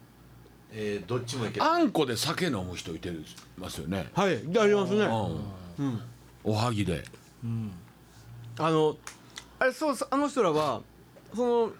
[0.72, 1.64] えーどっちもいける。
[1.64, 3.12] あんこで酒飲む人いて
[3.58, 5.04] ますよね、はいありますね。
[5.78, 5.86] うん。
[5.86, 6.00] うん。
[6.44, 7.02] おはぎで。
[7.42, 7.72] うん。
[8.58, 8.96] あの
[9.58, 10.82] あれそうあの人らは
[11.34, 11.72] その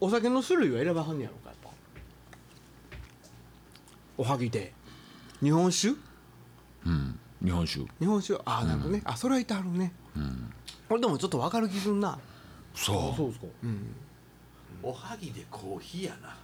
[0.00, 1.70] お酒の種類は選ばはんねやろかやっぱ
[4.18, 4.74] おはぎで。
[5.42, 5.94] 日本酒？
[6.86, 7.18] うん。
[7.42, 7.84] 日本酒。
[7.98, 8.40] 日本酒。
[8.44, 9.92] ああなるほどね、あそれはいてはるね。
[10.16, 10.52] うん。
[10.88, 12.18] これでもちょっと分かる気すんな。
[12.74, 13.16] そう。
[13.16, 13.46] そうですか
[14.82, 16.36] おはぎでコーヒーやな。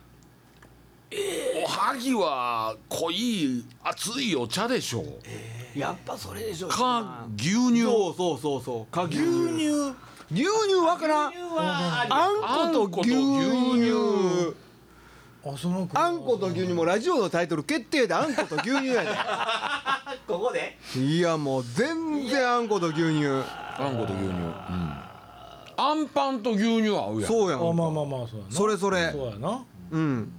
[1.64, 5.04] おはぎは濃い熱いお茶でしょ
[5.76, 7.82] やっぱそれでしょか牛乳。
[7.82, 8.92] そうそうそうそう。
[8.92, 9.94] か牛乳。
[10.32, 10.74] 牛乳。
[10.86, 11.28] わからん。
[11.28, 14.54] ありあんこと牛乳。
[15.44, 16.72] あそのあんこと牛乳。
[16.72, 19.02] もラジオのタイトル決定であんこと牛乳や
[20.26, 20.78] ここで？
[20.94, 23.26] でいやもう全然あんこと牛乳。
[23.78, 24.28] あんこと牛乳。
[24.28, 24.94] うん。
[25.76, 27.28] あんパンと牛乳合うやん。
[27.28, 28.52] そうやんあまあまあまあそうやな。
[28.52, 29.10] それそれ。
[29.10, 29.64] そうやな。
[29.90, 30.32] うん。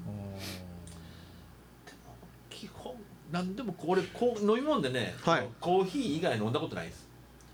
[2.49, 2.93] 基本
[3.31, 5.47] なんでもこれこう飲み物でね、はい。
[5.59, 7.07] コーヒー以外飲んだことないです。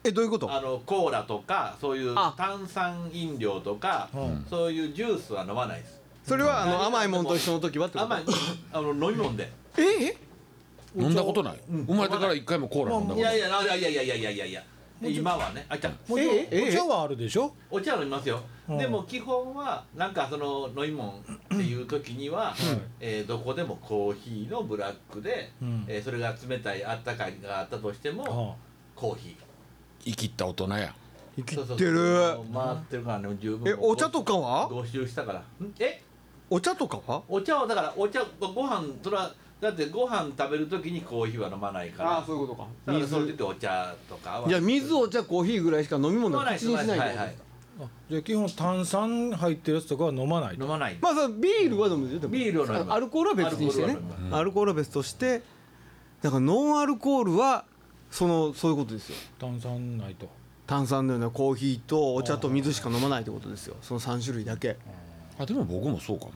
[0.04, 0.52] えどういうこと？
[0.54, 2.34] あのコーラとかそういうあ。
[2.38, 4.46] 炭酸飲料とか、うん。
[4.50, 6.00] そういうジュースは飲まないです。
[6.26, 8.14] それはあの甘いもんと一緒の時はってこと？
[8.14, 8.24] 甘い
[8.74, 9.52] あの飲み物で。
[9.78, 10.18] ええ？
[10.96, 13.38] 飲んだことない、生まれてから一回もコーラ飲んだことない？
[13.38, 14.32] いやいやいやいやいやいや。
[14.32, 14.64] いやいや
[15.02, 15.66] 今はね。
[15.70, 16.70] あじゃもちろんええ？
[16.70, 17.54] お茶はあるでしょ？
[17.72, 18.78] お茶は飲みますよ、うん。
[18.78, 21.14] でも基本はなんかその飲み物っ
[21.48, 22.54] ていう時には、
[23.00, 25.86] えーどこでもコーヒーのブラックで、うん。
[25.88, 29.36] えーそれが冷たいあったかいがあったとしても、あコーヒー。
[30.04, 30.94] 生きった大人や。
[31.38, 32.38] 生きそうそうてる。
[32.54, 33.72] 回ってるからね十分。
[33.72, 34.68] えお茶とかは？
[34.68, 35.40] 合集したから。
[35.40, 35.44] ん？
[35.80, 36.04] え？
[36.50, 37.24] お茶とかは？
[37.30, 42.24] お茶はだからお茶ご飯それはだってご飯食べる時にコーヒーは飲まないから。
[42.26, 42.68] そういうことか。
[42.86, 44.48] だからそれで言ってお茶とかは。
[44.48, 47.28] いや水お茶コーヒーぐらいしか飲み物は口にしないじゃないはいはい。
[47.28, 47.44] です
[48.10, 50.58] じゃあ基本炭酸入ってるやつとかは飲まない。
[50.58, 50.98] と飲まない。
[51.02, 52.34] まあそのビールは飲むでしょでも。
[52.34, 53.94] ビールは飲みますあアルコールは別にしてね。
[53.94, 55.42] アルコールは飲みアルコールは別として
[56.22, 57.66] だからノンアルコールは
[58.12, 59.16] そのそういうことですよ。
[59.40, 60.30] 炭酸ないと。
[60.68, 63.76] 炭酸のようなコーヒーとお茶と水しか飲まないってことですよ。
[63.82, 64.78] その3種類だけ。
[65.40, 66.32] あでも僕もそうかも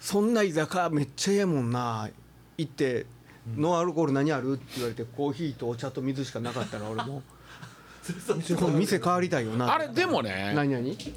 [0.00, 2.08] そんな居酒屋めっちゃ嫌やもんな。
[2.56, 3.06] 行って
[3.56, 7.22] 「ノンアルコール何ある?」って言われてコーヒーとお茶と水しかなかったら俺も。
[8.58, 9.72] この店変わりたいよな。
[9.72, 10.52] あれでもね。
[10.54, 10.94] 何何？
[10.96, 11.10] ち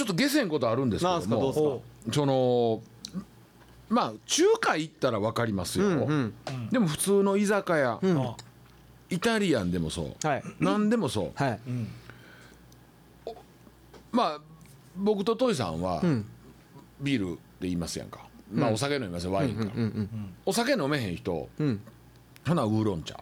[0.00, 1.82] ょっと下せんことあるんですけども。
[2.10, 2.82] その
[3.90, 6.68] まあ中華行ったら分かりますよ、うんうん。
[6.70, 8.22] でも普通の居酒屋、うん。
[8.22, 8.36] あ
[9.10, 10.26] イタリアンでもそう。
[10.26, 10.42] はい。
[10.60, 11.42] 何でもそう。
[11.42, 11.60] はい。
[11.66, 11.88] うん
[14.12, 14.40] まあ
[14.96, 16.26] 僕とトイさんはうん
[17.00, 21.48] ビールで言いますやんか、まあお酒飲みますよワインか、うんうんお酒飲めへん人。
[21.58, 21.80] うん。
[22.46, 23.18] ほなウーロン茶。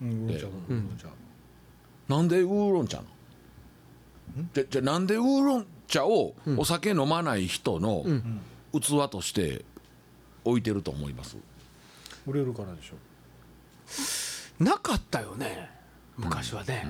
[0.00, 0.26] うん
[2.08, 3.08] なんでウーロン茶なの？
[4.52, 8.04] じゃじゃなんでウーロン茶をお酒飲まない人の
[8.72, 9.64] 器として
[10.44, 11.36] 置いてると思います、
[12.26, 12.96] 売れるからでしょ。
[14.64, 15.70] なかったよね。
[16.16, 16.86] 昔はね、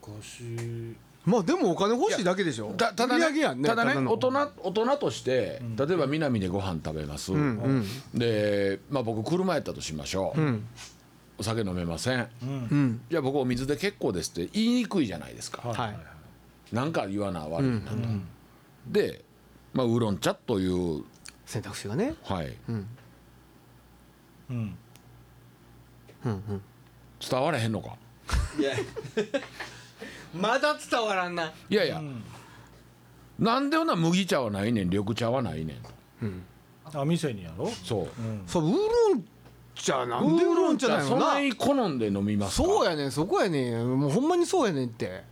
[0.00, 2.72] 昔まあでもお金欲しいだけでしょ。
[2.72, 4.12] たただねねただねの。
[4.12, 4.30] 大人
[4.62, 8.18] 大人として例えば南でご飯食べます、うんうん。
[8.18, 10.66] で、まあ、僕車やったとしましょう、うん。
[11.38, 12.28] お酒飲めません。
[13.10, 16.74] じゃあ僕お水で結構ですって言いにくいじゃないですか、はい。
[16.74, 17.96] なんか言わな悪いなと、
[18.88, 19.24] で、
[19.72, 21.04] まあ、ウーロン茶という。
[21.46, 22.14] 選択肢がね。
[22.24, 22.56] はい。
[22.68, 22.86] うん。
[24.50, 24.76] うん。
[26.24, 26.62] うんうん。
[27.20, 27.96] 伝わらへんのか。
[28.58, 28.72] いや
[30.34, 31.46] まだ伝わらんな。
[31.46, 32.22] いいやいや、うん
[33.38, 34.88] なんでほな麦茶はないねん。
[34.88, 35.80] 緑茶はないね
[36.22, 36.42] ん。
[36.84, 37.66] あ店にやろ？
[37.68, 38.08] そう。
[38.46, 38.78] そうウーロ
[39.16, 39.24] ン
[39.74, 41.06] 茶なんでウーロン茶なのな。
[41.08, 42.68] そない好んで飲みますか？
[42.68, 43.98] そうやねんそこやねん。
[43.98, 45.24] もうほんまにそうやねんって。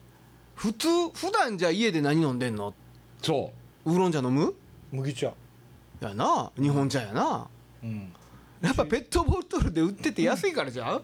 [0.55, 2.75] 普通普段じゃあ家で何飲んでんの？
[3.23, 3.53] そ
[3.85, 4.55] ウーロン茶飲む？
[4.91, 5.33] 麦茶。
[6.01, 6.51] やな。
[6.59, 7.47] 日本茶やな。
[7.83, 8.13] うん。
[8.61, 11.03] やっぱペットボトルで売ってて安いからじゃんウ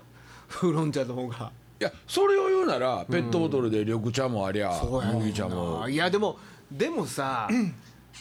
[0.54, 1.46] ーロン茶の方が。
[1.46, 4.72] ういやそれを言うならペットボトルで緑茶もありゃ
[5.14, 5.88] 麦茶も。
[5.88, 6.38] いやでも
[6.70, 7.48] でもさ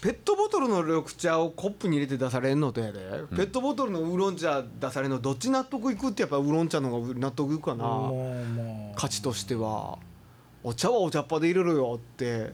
[0.02, 7.86] ペットボトルの緑茶をコップに入れて出されんのとやで、ペットボトルのウーロン茶出されんのどっち納得いくってやっぱウーロン茶の方が納得いくかな、
[8.96, 9.98] 価値としては。
[10.64, 12.52] お茶はお茶っ葉で入れろよって。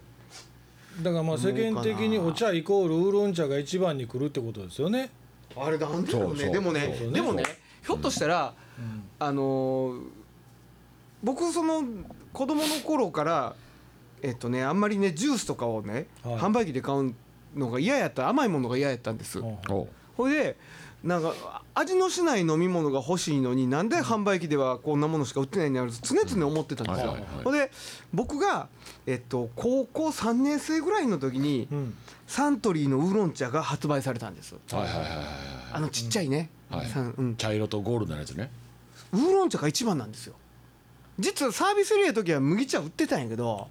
[1.01, 5.09] だからまあ世間的にお茶イコールウーロン茶が一番に来るってことですよね。
[5.57, 6.51] あれなんでだろうね。
[6.51, 7.43] でもねでもね
[7.81, 8.53] ひょっとしたら、
[9.17, 10.20] あのー
[11.23, 11.83] 僕その
[12.33, 13.55] 子供の頃から
[14.21, 16.35] えっとねあんまりねジュースとかをね、はい。
[16.37, 17.13] 販売機で買う
[17.55, 19.57] のが嫌やった甘いものが嫌やったんです、うん
[20.17, 20.57] おいで
[21.03, 21.33] なんか
[21.73, 27.13] 味のしない飲み物が欲しいのになんで販売機ではこんなものしか売ってないんだろうと常々思ってたんですよ。
[27.13, 27.43] はいはいはい。
[27.43, 27.71] ほんで
[28.13, 28.67] 僕が、
[29.07, 31.93] えっと、高校3年生ぐらいの時にうん。
[32.27, 34.55] サントリーのウーロン茶が発売されたんです。
[34.71, 35.09] はいはいはいはい。
[35.73, 36.87] あのちっちゃいね、はい。
[36.87, 38.51] さんうん、茶色とゴールドのやつね。
[39.11, 40.35] ウーロン茶が一番なんですよ
[41.21, 43.67] 実はサービスエリアの時は麦茶売ってたんやけど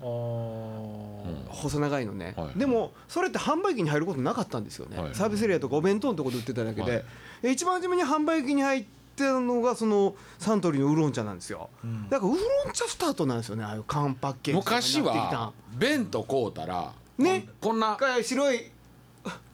[1.48, 7.04] 細長いのね、はいでもそれって販売機に入ることなかったんですよね、はいサービスエリアとかお弁当のところで売ってただけで、はい。
[7.42, 8.84] で一番初めに販売機に入っ
[9.16, 12.08] てるのがそのサントリーのウーロン茶なんですよ、ん。
[12.08, 17.48] だからウーロン茶スタートなんですよねああいう缶パッケージ昔は弁当買うたらね。
[17.60, 18.70] こんな白い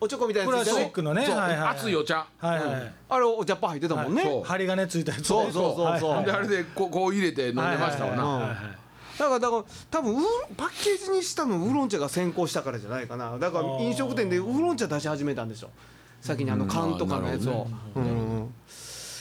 [0.01, 1.25] おちょこみたいなやつックのね。
[1.25, 1.37] そう。
[1.37, 1.69] はいはいはい。
[1.71, 2.27] 熱いお茶。
[2.39, 2.93] はいはい。
[3.09, 4.45] あれお茶っ葉入ってたもんね、そう。
[4.45, 5.25] 針金ついたやつね。
[5.25, 6.01] そうそうそう。
[6.01, 6.25] そうはい。
[6.25, 8.25] であれでこうこう入れて飲んでましたわな。
[8.25, 8.65] はいはいはい。
[8.65, 13.39] はいだからだから多分ウーロンパッケージにしたのウーロン茶が先行したからじゃないかな。
[13.39, 15.71] だから飲食店でウーロン茶出し始めたんでしょ。
[16.21, 17.67] 先にあの缶とかのやつを。
[17.95, 18.07] うんう
[18.43, 18.55] ん。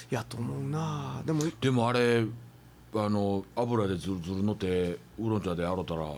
[0.09, 1.21] やと思うな。
[1.25, 2.25] でもでもあれ
[2.93, 4.67] あの油でずるずるのって
[5.17, 6.11] ウーロン茶で洗ったら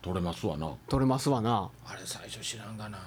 [0.00, 0.70] 取れますわな。
[0.88, 1.68] 取れますわな。
[1.84, 2.98] あれ最初知らんがな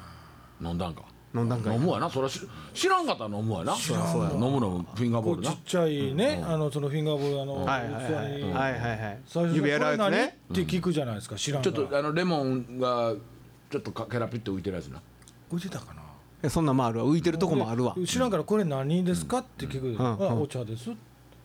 [0.61, 1.03] 飲んだんか？
[1.35, 2.09] 飲んだんかい飲むわな。
[2.09, 2.41] そらし
[2.73, 3.73] 知らんかったら飲むわな。
[3.75, 4.31] 知らんわ。
[4.33, 5.51] 飲む飲むフィンガーボールな。
[5.51, 8.13] こうちっちゃいねあのそのフィンガーボールあのはいはいはい。
[8.13, 9.19] はいはいはい。
[9.25, 10.11] 最初指やつこれ何？
[10.11, 13.13] ねって聞くじゃないですか知らんちがょっとあのレモンが
[13.69, 15.01] ちょっとかケラピッと浮いてるやつな。
[15.51, 16.01] 浮いてたかな？
[16.43, 17.05] えそんなんもあるわ。
[17.05, 17.93] 浮いてるとこもあるわ。
[17.97, 19.39] で知らんからこれ何ですか？
[19.39, 20.01] って聞く、ん。
[20.01, 20.89] あお茶です。
[20.89, 20.95] ウ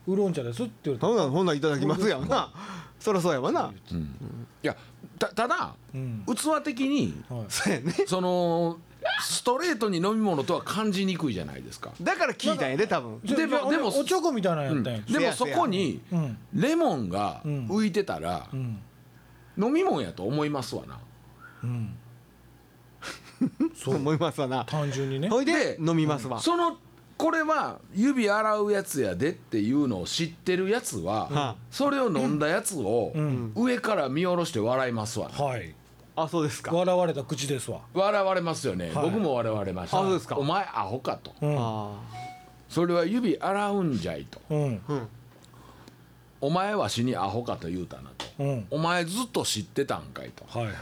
[0.07, 2.51] ーロン茶ですって言われたほんななんいただきますやんな。
[2.99, 3.71] そりゃそうやわな。
[3.91, 4.75] いや
[5.19, 6.23] たただうん。
[6.25, 7.23] 器的に
[8.07, 8.77] その
[9.21, 11.91] ストレートに飲み物とは感じにくいじゃないですか。
[12.01, 13.19] だから聞いたんやで多分。
[13.21, 16.37] でもでもおチョコみたいなのやったんや、でもそこにうん。
[16.53, 18.81] レモンがうん浮いてたらうん。
[19.57, 20.99] 飲み物やと思いますわな。
[21.63, 21.95] うん。
[23.75, 23.95] そう。
[23.95, 24.65] 思いますわな。
[24.65, 25.29] 単純にね。
[25.29, 26.39] ほいでで飲みますわ。
[26.39, 26.77] その
[27.15, 33.51] これは指洗うやつやでっていうのを知ってるやつははそれを飲んだやつをん。
[33.55, 35.43] 上から見下ろして笑いますわな。
[35.43, 35.75] はい
[36.15, 36.71] あそうですか。
[36.73, 37.79] 笑われた口ですわ。
[37.93, 38.91] 笑われますよね。
[38.93, 39.05] はい。
[39.09, 39.97] 僕も笑われました。
[39.99, 40.37] あそうですか。
[40.37, 41.31] お前アホかと。
[41.41, 41.55] うん。
[41.59, 41.95] あ
[42.69, 44.39] それは指洗うんじゃいと。
[44.49, 44.81] うん。
[44.87, 45.07] あうん。
[46.41, 48.25] お前わしにアホかと言うたなと。
[48.39, 48.67] うん。
[48.69, 50.45] お前ずっと知ってたんかいと。
[50.47, 50.75] はいはい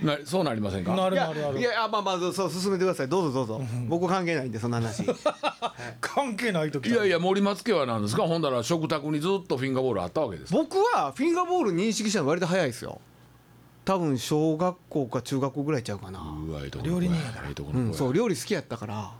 [0.00, 0.94] なそうなりませんか？
[0.94, 1.58] なるいやなるなる。
[1.58, 3.08] いやあまあまあそう進めてください。
[3.08, 3.66] どうぞどうぞ。
[3.88, 5.02] 僕関係ないんでそんな話。
[6.00, 8.22] 関係ない時いやいや森松家はなんですか？
[8.22, 10.52] ほんだら食卓にずっとフィンガーボールあったわけです。
[10.52, 13.00] 僕はフィンガーボール認識したの割と早いですよ
[13.88, 16.20] 多分小学校か中学校ぐらいちゃうかな。
[16.20, 17.48] うわいいとこ料理人やから。
[17.48, 19.12] いいとこうんそう料理好きやったから。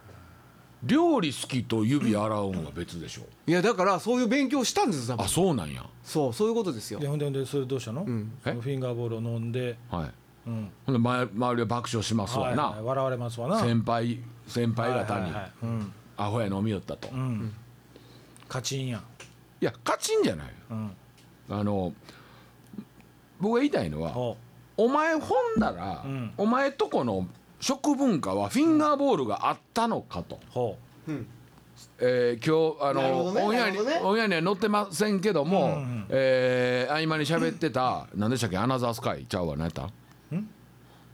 [0.83, 3.23] 料理好きと指洗うんは別でしょ。
[3.47, 5.25] いやだからそういう勉強したんです多分。
[5.25, 5.87] あそうなんや。
[6.05, 7.01] そうそういうことですよ。
[7.01, 8.31] でほんでほんでそれどうしたの,、ん。
[8.45, 10.11] そのフィンガーボールを飲んで、はい。
[10.47, 10.71] うん。
[10.85, 13.61] ほんで周周りは爆笑しますわな、はいはい笑われますわな。
[13.61, 15.23] 先輩先輩方に。
[15.23, 15.53] はいはいはい。
[15.63, 15.93] うん。
[16.19, 17.55] アホや飲みよったと、いうん。
[18.47, 18.99] カチンや。
[18.99, 19.03] ん
[19.61, 20.91] やカチンじゃないうん。
[21.49, 21.95] あの
[23.41, 24.37] 僕が言いたいのはほ
[24.79, 26.33] お前ほんだら、うん。
[26.39, 27.27] お前とこの
[27.61, 30.39] 食文化はフィンガーボールがあったのかと、う。
[30.51, 30.79] ほ
[32.01, 34.01] えー今日あなるほどねのオンエアにね。
[34.03, 39.89] オンエアには載ってませんけども、うんうんえー合間に喋ってた何でしたっけアナザースカイちゃうわ何やった？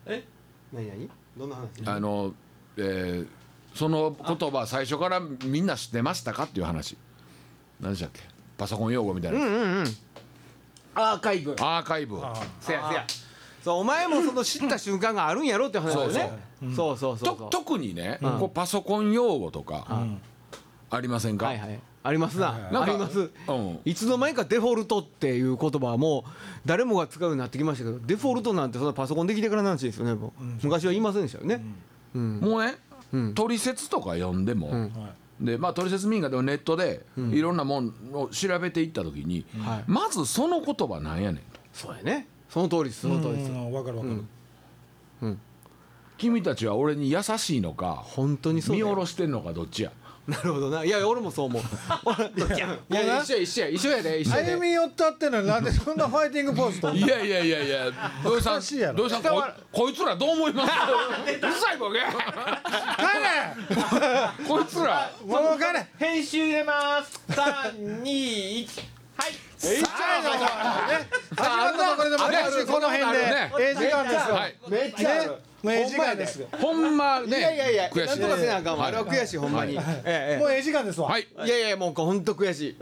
[0.07, 0.25] え？
[0.73, 1.11] 何何？
[1.37, 1.69] どんな話？
[1.87, 2.35] あの、
[2.77, 3.27] えー
[3.75, 6.97] その言葉最初からみんな知ってましたかっていう話。
[7.81, 8.21] 何でしたっけ？
[8.57, 9.87] パソコン用語みたいな、うんうんうん。
[10.95, 11.57] アーカイブ。
[11.59, 12.25] アーカイブ。
[12.25, 13.07] あせやせや
[13.65, 16.31] そうお前もその知った瞬間があるんやろって話だよね。
[16.77, 17.19] そうそう。
[17.19, 20.21] そう特にね、こうパソコン用語とかん。
[20.91, 21.81] ありませんか、はいはい。
[22.03, 22.73] ありますな、はいはい。
[22.75, 23.31] なんかあります。
[23.49, 23.81] うん。
[23.87, 26.31] いつの間にかデフォルトっていう言葉はもう
[26.67, 31.65] 誰もが使うようになってきましたけどデフォルトなんてそんなパソコンできてからの話ですよねもう、昔は言いませんでしたよね、
[32.15, 32.41] うん。
[32.41, 32.75] もうね、
[33.15, 33.35] うん。
[33.35, 34.91] 取説とか読んでも、
[35.41, 39.85] でまあ取説民がでもネットでいろんなもんを調べていった時に、はい。
[39.87, 41.61] まずその言葉なんやねんと。
[41.73, 43.51] そうやねその通りですその通りです。
[43.51, 44.23] わかるわかる、
[45.23, 45.41] うん、
[46.17, 49.91] 君たちは俺に優しいのか本当に見下ろしてんのかどっちや？
[50.29, 50.85] なるほどな。
[50.85, 51.63] いや俺もそう思う。
[52.39, 57.93] いや一緒や一緒や一緒やで歩み寄ったってのになんでそんなファイティングポーズといやいやいやいや。
[58.23, 60.71] 土井さん土井さんここいつらどう思います？
[61.29, 61.99] うるさいボケ。
[61.99, 62.07] れ。
[64.47, 65.11] こいつら。
[65.27, 65.87] もうれ。
[65.99, 67.21] 編集入れます。
[67.29, 68.94] 321
[69.73, 75.27] いいじゃんね始まったところでもねこの辺でえ時間ですよめっちゃ
[75.65, 82.77] もうえ時間ですほんまねいやいやいや悔しいなんとかせなあかんわあれは悔しいほんまにもうええ時間ですわはいいやいやもう本当悔しい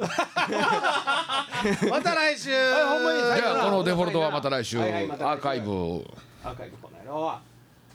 [1.88, 6.04] また来週じゃあこのデフォルトはまた来週アーカイブ
[6.44, 7.38] アーカイブこの野郎